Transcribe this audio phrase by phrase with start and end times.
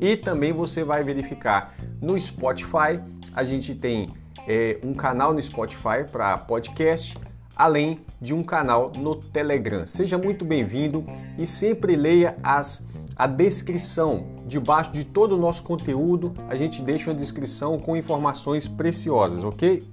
[0.00, 3.02] e também você vai verificar no Spotify.
[3.34, 4.08] A gente tem
[4.50, 7.16] é, um canal no Spotify para podcast
[7.54, 9.86] além de um canal no Telegram.
[9.86, 11.04] Seja muito bem-vindo
[11.38, 14.26] e sempre leia as, a descrição.
[14.46, 19.84] Debaixo de todo o nosso conteúdo, a gente deixa uma descrição com informações preciosas, ok?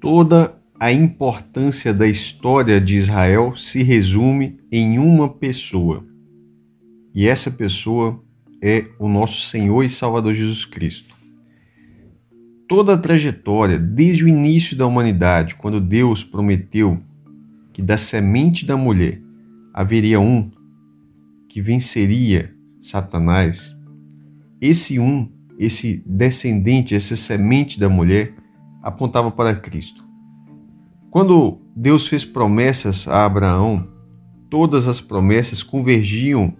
[0.00, 6.11] Toda a importância da história de Israel se resume em uma pessoa.
[7.14, 8.22] E essa pessoa
[8.62, 11.12] é o nosso Senhor e Salvador Jesus Cristo
[12.72, 17.02] toda a trajetória, desde o início da humanidade, quando Deus prometeu
[17.70, 19.20] que da semente da mulher
[19.74, 20.50] haveria um
[21.50, 23.76] que venceria Satanás,
[24.58, 28.32] esse um, esse descendente, essa semente da mulher,
[28.82, 30.02] apontava para Cristo.
[31.10, 33.86] Quando Deus fez promessas a Abraão,
[34.48, 36.56] todas as promessas convergiam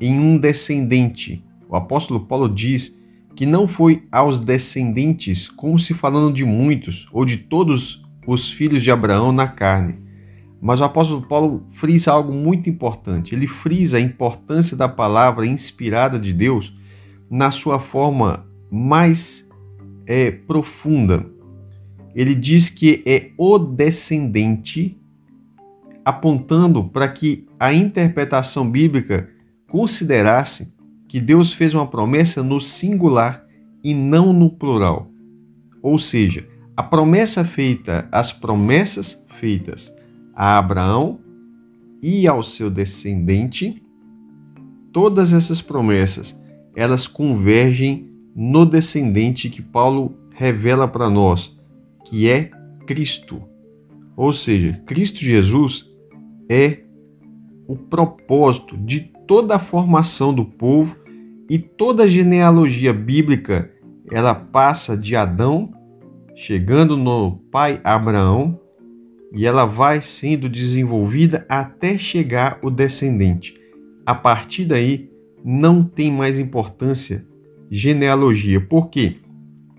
[0.00, 1.44] em um descendente.
[1.68, 2.98] O apóstolo Paulo diz
[3.36, 8.82] que não foi aos descendentes, como se falando de muitos ou de todos os filhos
[8.82, 9.98] de Abraão na carne.
[10.60, 13.34] Mas o apóstolo Paulo frisa algo muito importante.
[13.34, 16.76] Ele frisa a importância da palavra inspirada de Deus
[17.30, 19.48] na sua forma mais
[20.06, 21.24] é, profunda.
[22.14, 24.98] Ele diz que é o descendente,
[26.04, 29.28] apontando para que a interpretação bíblica
[29.70, 30.74] considerasse
[31.08, 33.44] que Deus fez uma promessa no singular
[33.82, 35.10] e não no plural.
[35.82, 39.92] Ou seja, a promessa feita, as promessas feitas
[40.34, 41.20] a Abraão
[42.02, 43.82] e ao seu descendente,
[44.90, 46.40] todas essas promessas,
[46.74, 51.58] elas convergem no descendente que Paulo revela para nós,
[52.06, 52.50] que é
[52.86, 53.42] Cristo.
[54.16, 55.90] Ou seja, Cristo Jesus
[56.48, 56.84] é
[57.68, 60.96] o propósito de toda a formação do povo
[61.48, 63.70] e toda a genealogia bíblica,
[64.10, 65.72] ela passa de Adão,
[66.34, 68.58] chegando no pai Abraão,
[69.32, 73.54] e ela vai sendo desenvolvida até chegar o descendente.
[74.04, 75.08] A partir daí,
[75.44, 77.24] não tem mais importância
[77.70, 78.60] genealogia.
[78.60, 79.18] Por quê?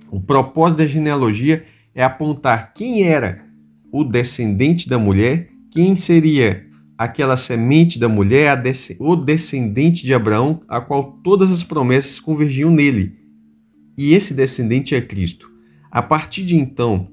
[0.09, 3.43] O propósito da genealogia é apontar quem era
[3.91, 6.70] o descendente da mulher, quem seria
[7.01, 8.61] aquela semente da mulher,
[8.99, 13.15] o descendente de Abraão, a qual todas as promessas convergiam nele.
[13.97, 15.49] E esse descendente é Cristo.
[15.89, 17.09] A partir de então,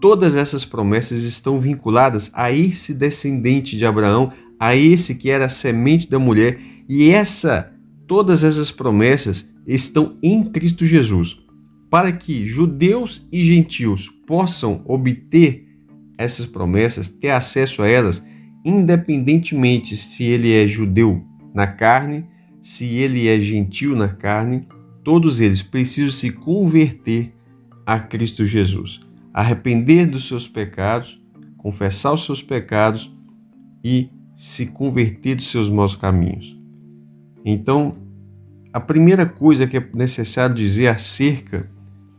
[0.00, 5.48] todas essas promessas estão vinculadas a esse descendente de Abraão, a esse que era a
[5.48, 7.72] semente da mulher, e essa
[8.06, 11.36] todas essas promessas estão em Cristo Jesus,
[11.90, 15.66] para que judeus e gentios possam obter
[16.16, 18.22] essas promessas, ter acesso a elas
[18.64, 22.26] independentemente se ele é judeu na carne,
[22.62, 24.66] se ele é gentil na carne,
[25.02, 27.34] todos eles precisam se converter
[27.84, 29.00] a Cristo Jesus,
[29.32, 31.22] arrepender dos seus pecados,
[31.58, 33.14] confessar os seus pecados
[33.84, 36.58] e se converter dos seus maus caminhos.
[37.44, 37.94] Então,
[38.72, 41.70] a primeira coisa que é necessário dizer acerca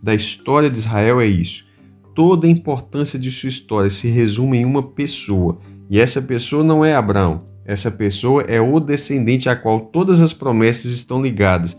[0.02, 1.66] da história de Israel é isso.
[2.14, 5.60] Toda a importância de sua história se resume em uma pessoa,
[5.90, 10.34] e essa pessoa não é Abraão, essa pessoa é o descendente a qual todas as
[10.34, 11.78] promessas estão ligadas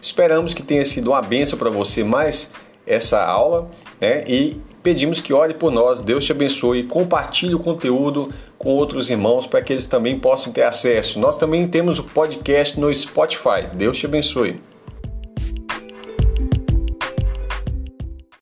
[0.01, 2.53] Esperamos que tenha sido uma benção para você mais
[2.85, 3.69] essa aula
[3.99, 4.23] né?
[4.25, 9.45] e Pedimos que ore por nós, Deus te abençoe, compartilhe o conteúdo com outros irmãos
[9.45, 11.19] para que eles também possam ter acesso.
[11.19, 13.67] Nós também temos o podcast no Spotify.
[13.73, 14.61] Deus te abençoe.